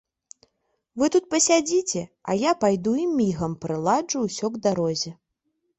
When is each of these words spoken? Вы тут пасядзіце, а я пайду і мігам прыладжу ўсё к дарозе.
Вы 1.01 1.09
тут 1.15 1.27
пасядзіце, 1.33 2.01
а 2.31 2.39
я 2.49 2.57
пайду 2.65 2.95
і 3.05 3.07
мігам 3.19 3.51
прыладжу 3.67 4.17
ўсё 4.27 4.45
к 4.57 4.65
дарозе. 4.67 5.11